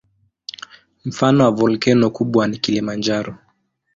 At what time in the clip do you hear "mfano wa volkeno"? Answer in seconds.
1.05-2.09